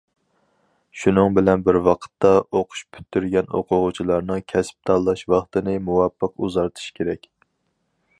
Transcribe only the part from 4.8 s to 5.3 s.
تاللاش